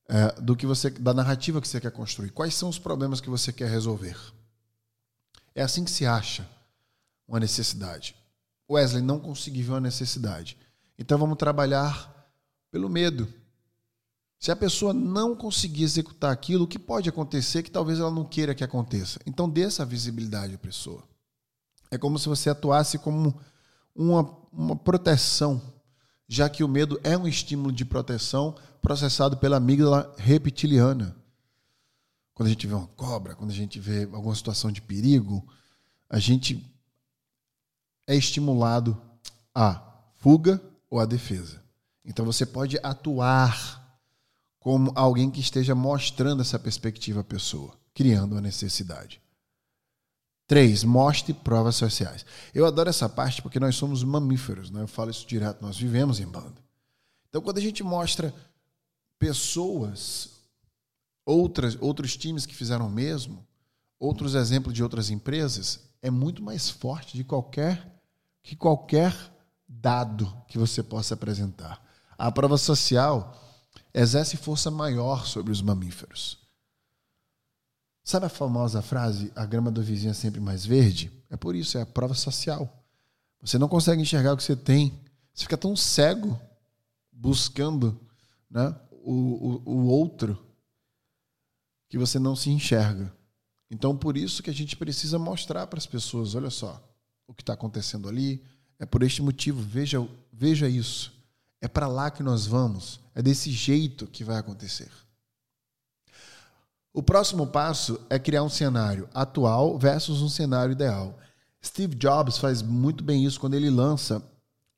é, 0.09 0.41
do 0.41 0.57
que 0.57 0.67
você, 0.67 0.91
da 0.91 1.15
narrativa 1.15 1.61
que 1.61 1.69
você 1.69 1.81
quer 1.81 1.93
construir. 1.93 2.31
Quais 2.31 2.55
são 2.55 2.69
os 2.69 2.79
problemas 2.79 3.21
que 3.21 3.31
você 3.31 3.53
quer 3.53 3.71
resolver? 3.71 4.17
É 5.55 5.63
assim 5.63 5.85
que 5.85 5.91
se 5.91 6.05
acha 6.05 6.49
uma 7.27 7.39
necessidade. 7.39 8.17
Wesley 8.71 9.03
não 9.03 9.19
conseguiu 9.19 9.69
uma 9.69 9.81
necessidade. 9.81 10.57
Então 10.99 11.19
vamos 11.19 11.39
trabalhar 11.39 12.13
pelo 12.71 12.89
medo. 12.89 13.33
Se 14.39 14.53
a 14.53 14.57
pessoa 14.57 14.95
não 14.95 15.35
conseguir 15.35 15.83
executar 15.83 16.33
aquilo, 16.33 16.65
o 16.65 16.69
que 16.69 16.79
pode 16.79 17.09
acontecer 17.09 17.63
que 17.63 17.71
talvez 17.71 17.99
ela 17.99 18.11
não 18.11 18.25
queira 18.25 18.55
que 18.55 18.63
aconteça. 18.63 19.19
Então 19.27 19.51
dê 19.51 19.63
essa 19.63 19.85
visibilidade 19.85 20.55
à 20.55 20.59
pessoa. 20.59 21.03
É 21.91 21.99
como 21.99 22.19
se 22.19 22.29
você 22.29 22.49
atuasse 22.49 22.99
como 22.99 23.41
uma, 23.95 24.39
uma 24.53 24.77
proteção, 24.77 25.61
já 26.29 26.49
que 26.49 26.63
o 26.63 26.69
medo 26.69 27.01
é 27.03 27.19
um 27.19 27.27
estímulo 27.27 27.73
de 27.73 27.85
proteção 27.85 28.55
processado 28.81 29.37
pela 29.39 29.57
amígdala 29.57 30.15
reptiliana. 30.19 31.17
Quando 32.33 32.47
a 32.47 32.51
gente 32.51 32.67
vê 32.67 32.75
uma 32.75 32.87
cobra, 32.87 33.35
quando 33.35 33.51
a 33.51 33.55
gente 33.55 33.81
vê 33.81 34.05
alguma 34.13 34.35
situação 34.35 34.71
de 34.71 34.81
perigo, 34.81 35.45
a 36.09 36.21
gente 36.21 36.65
é 38.07 38.15
estimulado 38.15 39.01
a 39.53 39.83
fuga 40.19 40.63
ou 40.89 41.01
a 41.01 41.05
defesa. 41.05 41.61
Então 42.05 42.25
você 42.25 42.47
pode 42.47 42.79
atuar 42.85 43.88
como 44.69 44.93
alguém 44.95 45.31
que 45.31 45.41
esteja 45.41 45.75
mostrando 45.75 46.43
essa 46.43 46.59
perspectiva 46.59 47.21
à 47.21 47.25
pessoa, 47.25 47.73
criando 47.95 48.37
a 48.37 48.41
necessidade. 48.43 49.19
Três, 50.47 50.85
mostre 50.85 51.33
provas 51.33 51.75
sociais. 51.75 52.27
Eu 52.55 52.67
adoro 52.67 52.91
essa 52.91 53.09
parte 53.09 53.41
porque 53.41 53.59
nós 53.59 53.77
somos 53.77 54.05
mamíferos, 54.05 54.71
né? 54.71 54.83
eu 54.83 54.87
falo 54.87 55.11
isso 55.11 55.27
direto, 55.27 55.63
nós 55.63 55.79
vivemos 55.79 56.21
em 56.21 56.27
bando. 56.27 56.63
Então, 57.31 57.41
quando 57.41 57.57
a 57.57 57.63
gente 57.63 57.83
mostra 57.83 58.35
pessoas, 59.19 60.33
outras, 61.25 61.79
outros 61.81 62.15
times 62.15 62.45
que 62.45 62.55
fizeram 62.55 62.89
o 62.89 62.91
mesmo, 62.91 63.47
outros 63.99 64.35
exemplos 64.35 64.75
de 64.75 64.83
outras 64.83 65.09
empresas, 65.09 65.81
é 66.03 66.11
muito 66.11 66.43
mais 66.43 66.69
forte 66.69 67.17
de 67.17 67.25
qualquer 67.25 67.91
que 68.43 68.55
qualquer 68.55 69.17
dado 69.67 70.31
que 70.47 70.59
você 70.59 70.83
possa 70.83 71.15
apresentar. 71.15 71.83
A 72.19 72.31
prova 72.31 72.59
social 72.59 73.48
exerce 73.93 74.37
força 74.37 74.71
maior 74.71 75.27
sobre 75.27 75.53
os 75.53 75.63
mamíferos. 75.63 76.39
Sabe 78.05 78.27
a 78.27 78.31
famosa 78.31 78.81
frase, 78.81 79.31
a 79.37 79.45
grama 79.45 79.71
do 79.71 79.83
vizinho 79.83 80.11
é 80.11 80.15
sempre 80.15 80.41
mais 80.41 80.65
verde? 80.65 81.13
É 81.29 81.37
por 81.37 81.55
isso, 81.55 81.77
é 81.77 81.83
a 81.83 81.87
prova 81.87 82.15
social. 82.15 82.83
Você 83.41 83.59
não 83.59 83.69
consegue 83.69 84.01
enxergar 84.01 84.33
o 84.33 84.37
que 84.37 84.43
você 84.43 84.57
tem. 84.57 84.99
Você 85.33 85.45
fica 85.45 85.59
tão 85.59 85.77
cego 85.77 86.41
buscando 87.13 88.01
né, 88.51 88.75
o, 88.91 89.13
o, 89.13 89.71
o 89.71 89.87
outro 89.89 90.39
que 91.89 91.99
você 91.99 92.19
não 92.19 92.35
se 92.35 92.51
enxerga. 92.51 93.13
Então, 93.71 93.97
por 93.97 94.17
isso 94.17 94.43
que 94.43 94.51
a 94.51 94.55
gente 94.55 94.77
precisa 94.77 95.19
mostrar 95.19 95.67
para 95.67 95.79
as 95.79 95.87
pessoas: 95.87 96.35
olha 96.35 96.51
só, 96.51 96.83
o 97.27 97.35
que 97.35 97.43
está 97.43 97.53
acontecendo 97.53 98.09
ali. 98.09 98.43
É 98.81 98.87
por 98.87 99.03
este 99.03 99.21
motivo, 99.21 99.61
veja, 99.61 99.99
veja 100.33 100.69
isso. 100.69 101.13
É 101.61 101.69
para 101.69 101.89
lá 101.89 102.11
que 102.11 102.23
nós 102.23 102.47
vamos. 102.47 103.01
É 103.15 103.23
desse 103.23 103.51
jeito 103.51 104.07
que 104.07 104.25
vai 104.25 104.37
acontecer. 104.37 104.91
O 106.93 107.03
próximo 107.03 107.47
passo 107.47 108.01
é 108.09 108.19
criar 108.19 108.43
um 108.43 108.49
cenário 108.49 109.09
atual 109.15 109.79
versus 109.79 110.23
um 110.23 110.29
cenário 110.29 110.73
ideal. 110.73 111.19
Steve 111.65 111.95
Jobs 111.95 112.39
faz 112.39 112.63
muito 112.63 113.05
bem 113.05 113.25
isso 113.25 113.39
quando 113.39 113.55
ele 113.55 113.71
lança 113.71 114.23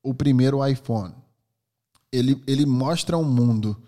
o 0.02 0.12
primeiro 0.14 0.66
iPhone. 0.66 1.14
Ele, 2.12 2.42
ele 2.46 2.66
mostra 2.66 3.16
um 3.16 3.24
mundo 3.24 3.80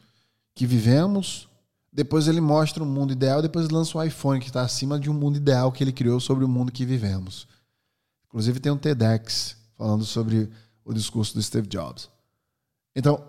que 0.54 0.66
vivemos, 0.66 1.48
depois 1.92 2.28
ele 2.28 2.40
mostra 2.40 2.82
um 2.82 2.86
mundo 2.86 3.12
ideal, 3.12 3.42
depois 3.42 3.68
lança 3.68 3.98
o 3.98 4.02
iPhone 4.02 4.40
que 4.40 4.46
está 4.46 4.62
acima 4.62 4.98
de 4.98 5.10
um 5.10 5.14
mundo 5.14 5.36
ideal 5.36 5.72
que 5.72 5.82
ele 5.82 5.92
criou 5.92 6.20
sobre 6.20 6.44
o 6.44 6.48
mundo 6.48 6.72
que 6.72 6.86
vivemos. 6.86 7.48
Inclusive 8.26 8.60
tem 8.60 8.72
um 8.72 8.78
TEDx 8.78 9.56
falando 9.76 10.04
sobre 10.04 10.48
o 10.84 10.94
discurso 10.94 11.34
do 11.34 11.42
Steve 11.42 11.66
Jobs. 11.66 12.08
Então, 12.94 13.24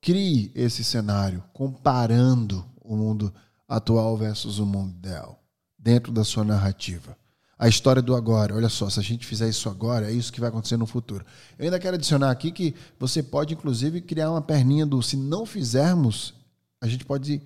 crie 0.00 0.52
esse 0.54 0.84
cenário 0.84 1.42
comparando 1.52 2.64
o 2.80 2.96
mundo 2.96 3.32
atual 3.68 4.16
versus 4.16 4.58
o 4.58 4.66
mundo 4.66 4.94
ideal 4.96 5.42
dentro 5.78 6.12
da 6.12 6.24
sua 6.24 6.44
narrativa. 6.44 7.16
A 7.58 7.68
história 7.68 8.02
do 8.02 8.14
agora, 8.14 8.54
olha 8.54 8.68
só, 8.68 8.90
se 8.90 9.00
a 9.00 9.02
gente 9.02 9.26
fizer 9.26 9.48
isso 9.48 9.70
agora, 9.70 10.10
é 10.10 10.12
isso 10.12 10.32
que 10.32 10.40
vai 10.40 10.50
acontecer 10.50 10.76
no 10.76 10.86
futuro. 10.86 11.24
Eu 11.58 11.64
ainda 11.64 11.78
quero 11.78 11.96
adicionar 11.96 12.30
aqui 12.30 12.52
que 12.52 12.74
você 12.98 13.22
pode, 13.22 13.54
inclusive, 13.54 14.02
criar 14.02 14.30
uma 14.30 14.42
perninha 14.42 14.84
do 14.84 15.02
se 15.02 15.16
não 15.16 15.46
fizermos, 15.46 16.34
a 16.80 16.86
gente 16.86 17.04
pode 17.06 17.40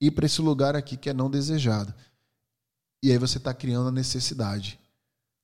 ir 0.00 0.10
para 0.12 0.26
esse 0.26 0.40
lugar 0.40 0.76
aqui 0.76 0.96
que 0.96 1.10
é 1.10 1.12
não 1.12 1.28
desejado. 1.28 1.92
E 3.02 3.10
aí 3.10 3.18
você 3.18 3.38
está 3.38 3.52
criando 3.52 3.88
a 3.88 3.92
necessidade, 3.92 4.78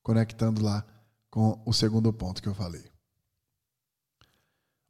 conectando 0.03 0.63
lá 0.63 0.85
com 1.29 1.61
o 1.67 1.73
segundo 1.73 2.13
ponto 2.13 2.41
que 2.41 2.49
eu 2.49 2.55
falei. 2.55 2.92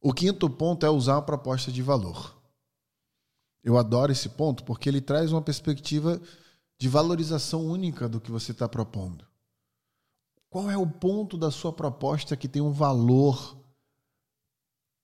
O 0.05 0.13
quinto 0.13 0.51
ponto 0.51 0.85
é 0.85 0.91
usar 0.91 1.15
uma 1.15 1.23
proposta 1.23 1.71
de 1.71 1.81
valor. 1.81 2.37
Eu 3.63 3.79
adoro 3.79 4.11
esse 4.11 4.29
ponto 4.29 4.65
porque 4.65 4.89
ele 4.89 5.01
traz 5.01 5.31
uma 5.31 5.41
perspectiva 5.41 6.21
de 6.77 6.89
valorização 6.89 7.65
única 7.65 8.09
do 8.09 8.21
que 8.21 8.29
você 8.29 8.51
está 8.51 8.69
propondo. 8.69 9.25
Qual 10.51 10.69
é 10.69 10.77
o 10.77 10.87
ponto 10.87 11.39
da 11.39 11.53
sua 11.53 11.73
proposta 11.73 12.37
que 12.37 12.49
tem 12.49 12.61
um 12.61 12.73
valor 12.73 13.57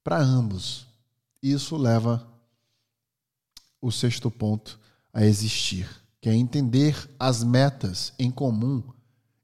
para 0.02 0.18
ambos? 0.18 0.84
Isso 1.40 1.76
leva 1.76 2.28
o 3.80 3.92
sexto 3.92 4.28
ponto 4.28 4.80
a 5.12 5.24
existir, 5.24 5.88
que 6.20 6.28
é 6.28 6.34
entender 6.34 7.08
as 7.20 7.44
metas 7.44 8.12
em 8.18 8.32
comum 8.32 8.82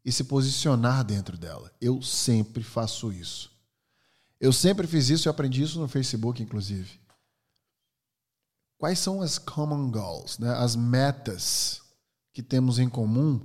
e 0.05 0.11
se 0.11 0.25
posicionar 0.25 1.05
dentro 1.05 1.39
dela. 1.39 1.71
Eu 1.81 2.03
sempre 2.03 2.65
faço 2.65 3.13
isso. 3.13 3.54
Eu 4.41 4.53
sempre 4.53 4.87
fiz 4.87 5.09
isso, 5.11 5.29
eu 5.29 5.31
aprendi 5.31 5.63
isso 5.63 5.81
no 5.81 5.89
Facebook, 5.89 6.43
inclusive. 6.43 7.01
Quais 8.79 8.99
são 8.99 9.23
as 9.23 9.39
common 9.39 9.91
goals, 9.91 10.39
né? 10.39 10.51
as 10.51 10.77
metas 10.77 11.81
que 12.33 12.43
temos 12.43 12.79
em 12.79 12.89
comum, 12.89 13.41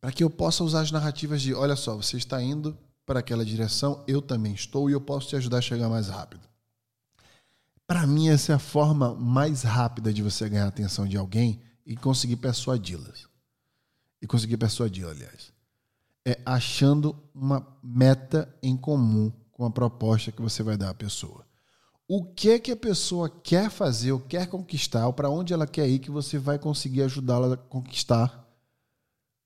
para 0.00 0.10
que 0.10 0.24
eu 0.24 0.30
possa 0.30 0.64
usar 0.64 0.80
as 0.80 0.90
narrativas 0.90 1.40
de: 1.42 1.54
olha 1.54 1.76
só, 1.76 1.94
você 1.96 2.16
está 2.16 2.42
indo 2.42 2.76
para 3.04 3.20
aquela 3.20 3.44
direção, 3.44 4.02
eu 4.06 4.22
também 4.22 4.54
estou 4.54 4.88
e 4.88 4.92
eu 4.92 5.00
posso 5.00 5.28
te 5.28 5.36
ajudar 5.36 5.58
a 5.58 5.62
chegar 5.62 5.88
mais 5.88 6.08
rápido. 6.08 6.48
Para 7.86 8.06
mim, 8.06 8.28
essa 8.28 8.52
é 8.52 8.54
a 8.54 8.58
forma 8.58 9.14
mais 9.14 9.62
rápida 9.62 10.12
de 10.12 10.22
você 10.22 10.48
ganhar 10.48 10.64
a 10.64 10.68
atenção 10.68 11.06
de 11.06 11.16
alguém 11.16 11.60
e 11.84 11.96
conseguir 11.96 12.36
persuadi-las. 12.36 13.28
E 14.20 14.26
conseguir 14.26 14.56
persuadi-la, 14.56 15.10
aliás. 15.10 15.52
É 16.24 16.40
achando 16.46 17.14
uma 17.34 17.66
meta 17.82 18.54
em 18.62 18.76
comum 18.76 19.32
com 19.62 19.66
a 19.66 19.70
proposta 19.70 20.32
que 20.32 20.42
você 20.42 20.60
vai 20.60 20.76
dar 20.76 20.90
à 20.90 20.94
pessoa. 20.94 21.46
O 22.08 22.24
que 22.24 22.50
é 22.50 22.58
que 22.58 22.72
a 22.72 22.76
pessoa 22.76 23.30
quer 23.30 23.70
fazer, 23.70 24.10
ou 24.10 24.18
quer 24.18 24.48
conquistar, 24.48 25.06
ou 25.06 25.12
para 25.12 25.30
onde 25.30 25.54
ela 25.54 25.68
quer 25.68 25.88
ir, 25.88 26.00
que 26.00 26.10
você 26.10 26.36
vai 26.36 26.58
conseguir 26.58 27.02
ajudá-la 27.02 27.54
a 27.54 27.56
conquistar 27.56 28.44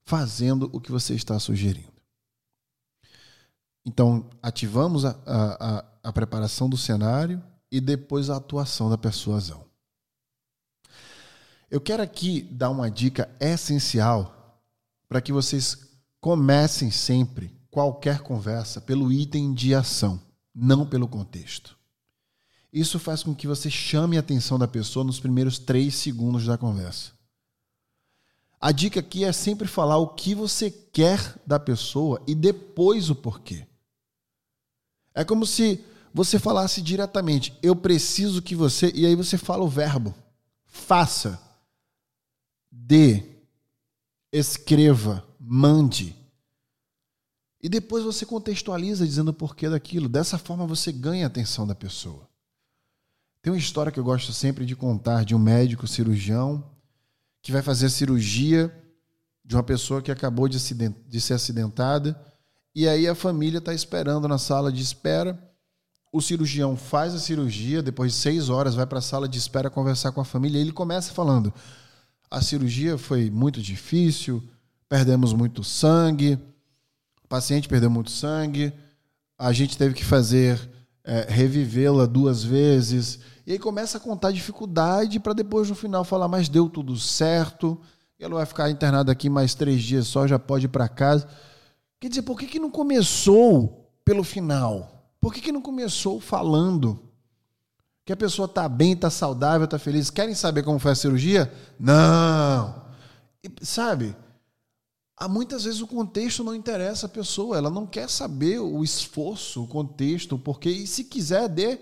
fazendo 0.03 0.71
o 0.73 0.81
que 0.81 0.91
você 0.91 1.13
está 1.13 1.37
sugerindo. 1.37 2.01
Então, 3.85 4.27
ativamos 4.41 5.05
a, 5.05 5.15
a, 5.27 5.85
a 6.05 6.11
preparação 6.11 6.67
do 6.67 6.77
cenário, 6.77 7.43
e 7.71 7.79
depois 7.79 8.29
a 8.29 8.37
atuação 8.37 8.89
da 8.89 8.97
persuasão. 8.97 9.65
Eu 11.69 11.79
quero 11.79 12.01
aqui 12.01 12.41
dar 12.41 12.71
uma 12.71 12.89
dica 12.89 13.29
essencial 13.39 14.63
para 15.07 15.21
que 15.21 15.31
vocês 15.31 15.77
comecem 16.19 16.89
sempre 16.89 17.56
qualquer 17.77 18.21
conversa 18.21 18.81
pelo 18.81 19.11
item 19.11 19.53
de 19.53 19.75
ação, 19.75 20.19
não 20.51 20.83
pelo 20.83 21.07
contexto. 21.07 21.77
Isso 22.73 22.97
faz 22.97 23.21
com 23.21 23.35
que 23.35 23.45
você 23.45 23.69
chame 23.69 24.17
a 24.17 24.19
atenção 24.19 24.57
da 24.57 24.67
pessoa 24.67 25.05
nos 25.05 25.19
primeiros 25.19 25.59
três 25.59 25.93
segundos 25.93 26.47
da 26.47 26.57
conversa. 26.57 27.11
A 28.59 28.71
dica 28.71 28.99
aqui 28.99 29.23
é 29.23 29.31
sempre 29.31 29.67
falar 29.67 29.97
o 29.97 30.07
que 30.07 30.33
você 30.33 30.71
quer 30.71 31.39
da 31.45 31.59
pessoa 31.59 32.19
e 32.25 32.33
depois 32.33 33.11
o 33.11 33.15
porquê. 33.15 33.67
É 35.13 35.23
como 35.23 35.45
se 35.45 35.85
você 36.11 36.39
falasse 36.39 36.81
diretamente, 36.81 37.53
eu 37.61 37.75
preciso 37.75 38.41
que 38.41 38.55
você. 38.55 38.91
E 38.95 39.05
aí 39.05 39.13
você 39.13 39.37
fala 39.37 39.63
o 39.63 39.69
verbo. 39.69 40.15
Faça. 40.65 41.39
Dê. 42.71 43.23
Escreva. 44.33 45.23
Mande. 45.39 46.15
E 47.61 47.67
depois 47.67 48.03
você 48.03 48.25
contextualiza 48.25 49.05
dizendo 49.05 49.29
o 49.29 49.33
porquê 49.33 49.69
daquilo. 49.69 50.07
Dessa 50.07 50.37
forma 50.37 50.65
você 50.67 50.91
ganha 50.91 51.25
a 51.25 51.27
atenção 51.27 51.65
da 51.65 51.73
pessoa. 51.73 52.27
Tem 53.41 53.51
uma 53.51 53.59
história 53.59 53.91
que 53.91 53.99
eu 53.99 54.03
gosto 54.03 54.31
sempre 54.33 54.65
de 54.65 54.75
contar 54.75 55.23
de 55.23 55.33
um 55.33 55.39
médico 55.39 55.87
cirurgião 55.87 56.63
que 57.41 57.51
vai 57.51 57.61
fazer 57.61 57.87
a 57.87 57.89
cirurgia 57.89 58.73
de 59.43 59.55
uma 59.55 59.63
pessoa 59.63 60.01
que 60.01 60.11
acabou 60.11 60.47
de, 60.47 60.59
ser 60.59 61.33
acidentada. 61.33 62.19
E 62.75 62.87
aí 62.87 63.07
a 63.07 63.15
família 63.15 63.59
está 63.59 63.73
esperando 63.73 64.27
na 64.27 64.37
sala 64.37 64.71
de 64.71 64.81
espera 64.81 65.47
o 66.11 66.21
cirurgião 66.21 66.75
faz 66.75 67.13
a 67.13 67.19
cirurgia, 67.19 67.81
depois 67.81 68.13
de 68.13 68.17
seis 68.17 68.49
horas 68.49 68.75
vai 68.75 68.85
para 68.85 68.99
a 68.99 69.01
sala 69.01 69.27
de 69.27 69.37
espera 69.37 69.69
conversar 69.69 70.11
com 70.11 70.21
a 70.21 70.25
família 70.25 70.57
e 70.57 70.61
ele 70.61 70.71
começa 70.71 71.13
falando: 71.13 71.53
a 72.29 72.41
cirurgia 72.41 72.97
foi 72.97 73.29
muito 73.29 73.61
difícil, 73.61 74.43
perdemos 74.87 75.33
muito 75.33 75.63
sangue, 75.63 76.39
o 77.27 77.29
paciente 77.29 77.67
perdeu 77.67 77.89
muito 77.89 78.09
sangue, 78.09 78.71
a 79.37 79.51
gente 79.51 79.77
teve 79.77 79.93
que 79.93 80.05
fazer 80.05 80.57
é, 81.03 81.25
revivê-la 81.27 82.05
duas 82.05 82.41
vezes. 82.41 83.19
E 83.45 83.51
aí 83.51 83.59
começa 83.59 83.97
a 83.97 84.01
contar 84.01 84.31
dificuldade 84.31 85.19
para 85.19 85.33
depois 85.33 85.67
no 85.69 85.75
final 85.75 86.05
falar, 86.05 86.29
mas 86.29 86.47
deu 86.47 86.69
tudo 86.69 86.97
certo, 86.97 87.77
ela 88.17 88.35
vai 88.35 88.45
ficar 88.45 88.69
internada 88.69 89.11
aqui 89.11 89.29
mais 89.29 89.53
três 89.53 89.83
dias 89.83 90.07
só, 90.07 90.25
já 90.25 90.39
pode 90.39 90.67
ir 90.67 90.69
para 90.69 90.87
casa. 90.87 91.27
Quer 91.99 92.07
dizer, 92.07 92.21
por 92.21 92.39
que, 92.39 92.47
que 92.47 92.59
não 92.59 92.71
começou 92.71 93.91
pelo 94.05 94.23
final? 94.23 95.11
Por 95.19 95.33
que, 95.33 95.41
que 95.41 95.51
não 95.51 95.61
começou 95.61 96.21
falando? 96.21 96.97
Que 98.05 98.13
a 98.13 98.17
pessoa 98.17 98.45
está 98.45 98.69
bem, 98.69 98.93
está 98.93 99.09
saudável, 99.09 99.65
está 99.65 99.77
feliz. 99.77 100.09
Querem 100.09 100.33
saber 100.33 100.63
como 100.63 100.79
foi 100.79 100.91
a 100.93 100.95
cirurgia? 100.95 101.51
Não. 101.77 102.85
E, 103.43 103.51
sabe? 103.65 104.15
Há 105.19 105.27
muitas 105.27 105.63
vezes 105.63 105.81
o 105.81 105.87
contexto 105.87 106.43
não 106.43 106.53
interessa 106.53 107.07
a 107.07 107.09
pessoa, 107.09 107.57
ela 107.57 107.71
não 107.71 107.87
quer 107.87 108.07
saber 108.07 108.59
o 108.59 108.83
esforço, 108.83 109.63
o 109.63 109.67
contexto, 109.67 110.35
o 110.35 110.39
porquê, 110.39 110.69
e 110.69 110.85
se 110.85 111.05
quiser, 111.05 111.49
dê 111.49 111.79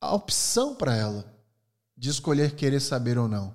a 0.00 0.12
opção 0.12 0.74
para 0.74 0.96
ela 0.96 1.32
de 1.96 2.10
escolher 2.10 2.56
querer 2.56 2.80
saber 2.80 3.18
ou 3.18 3.28
não. 3.28 3.54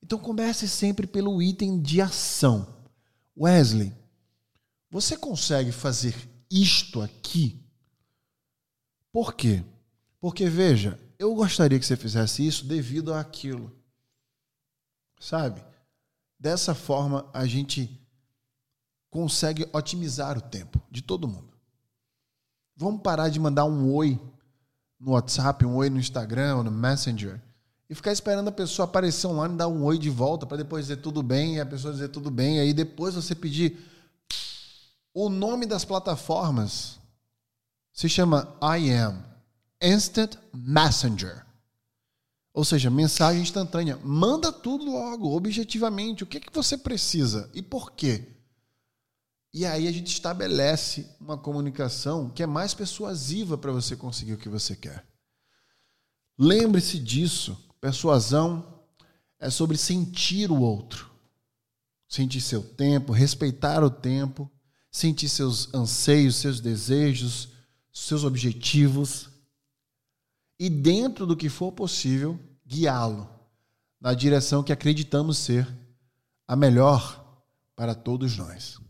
Então 0.00 0.16
comece 0.16 0.68
sempre 0.68 1.08
pelo 1.08 1.42
item 1.42 1.80
de 1.82 2.00
ação. 2.00 2.72
Wesley, 3.36 3.92
você 4.88 5.16
consegue 5.16 5.72
fazer 5.72 6.14
isto 6.48 7.02
aqui? 7.02 7.60
Por 9.10 9.34
quê? 9.34 9.64
Porque, 10.20 10.48
veja, 10.48 11.00
eu 11.18 11.34
gostaria 11.34 11.80
que 11.80 11.84
você 11.84 11.96
fizesse 11.96 12.46
isso 12.46 12.64
devido 12.64 13.12
àquilo. 13.12 13.72
Sabe? 15.18 15.64
Dessa 16.38 16.74
forma, 16.74 17.28
a 17.32 17.44
gente 17.44 18.03
consegue 19.14 19.68
otimizar 19.72 20.36
o 20.36 20.40
tempo 20.40 20.82
de 20.90 21.00
todo 21.00 21.28
mundo. 21.28 21.56
Vamos 22.76 23.00
parar 23.00 23.28
de 23.28 23.38
mandar 23.38 23.64
um 23.64 23.94
oi 23.94 24.20
no 24.98 25.12
WhatsApp, 25.12 25.64
um 25.64 25.76
oi 25.76 25.88
no 25.88 26.00
Instagram, 26.00 26.64
no 26.64 26.70
Messenger, 26.72 27.40
e 27.88 27.94
ficar 27.94 28.10
esperando 28.10 28.48
a 28.48 28.52
pessoa 28.52 28.86
aparecer 28.86 29.28
online 29.28 29.56
dar 29.56 29.68
um 29.68 29.84
oi 29.84 29.98
de 29.98 30.10
volta 30.10 30.44
para 30.44 30.56
depois 30.56 30.86
dizer 30.86 30.96
tudo 30.96 31.22
bem 31.22 31.54
e 31.54 31.60
a 31.60 31.66
pessoa 31.66 31.92
dizer 31.92 32.08
tudo 32.08 32.28
bem, 32.28 32.56
e 32.56 32.60
aí 32.62 32.74
depois 32.74 33.14
você 33.14 33.36
pedir 33.36 33.78
o 35.14 35.28
nome 35.28 35.64
das 35.64 35.84
plataformas 35.84 36.98
se 37.92 38.08
chama 38.08 38.52
I 38.60 38.90
Am 38.94 39.22
Instant 39.80 40.34
Messenger. 40.52 41.46
Ou 42.52 42.64
seja, 42.64 42.90
mensagem 42.90 43.42
instantânea. 43.42 43.96
Manda 44.02 44.50
tudo 44.50 44.86
logo, 44.86 45.36
objetivamente. 45.36 46.24
O 46.24 46.26
que, 46.26 46.38
é 46.38 46.40
que 46.40 46.52
você 46.52 46.76
precisa 46.76 47.48
e 47.54 47.62
por 47.62 47.92
quê? 47.92 48.33
E 49.54 49.64
aí 49.64 49.86
a 49.86 49.92
gente 49.92 50.08
estabelece 50.08 51.08
uma 51.20 51.38
comunicação 51.38 52.28
que 52.28 52.42
é 52.42 52.46
mais 52.46 52.74
persuasiva 52.74 53.56
para 53.56 53.70
você 53.70 53.94
conseguir 53.94 54.32
o 54.32 54.36
que 54.36 54.48
você 54.48 54.74
quer. 54.74 55.06
Lembre-se 56.36 56.98
disso. 56.98 57.56
Persuasão 57.80 58.84
é 59.38 59.48
sobre 59.48 59.76
sentir 59.76 60.50
o 60.50 60.60
outro. 60.60 61.08
Sentir 62.08 62.40
seu 62.40 62.64
tempo, 62.64 63.12
respeitar 63.12 63.84
o 63.84 63.90
tempo, 63.90 64.50
sentir 64.90 65.28
seus 65.28 65.72
anseios, 65.72 66.34
seus 66.34 66.60
desejos, 66.60 67.50
seus 67.92 68.24
objetivos 68.24 69.30
e, 70.58 70.68
dentro 70.68 71.26
do 71.26 71.36
que 71.36 71.48
for 71.48 71.70
possível, 71.70 72.40
guiá-lo 72.66 73.30
na 74.00 74.14
direção 74.14 74.64
que 74.64 74.72
acreditamos 74.72 75.38
ser 75.38 75.64
a 76.44 76.56
melhor 76.56 77.44
para 77.76 77.94
todos 77.94 78.36
nós. 78.36 78.83